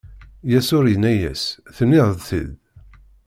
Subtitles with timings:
[0.51, 1.43] Yasuɛ inna-as:
[1.75, 2.49] Tenniḍ-t-id!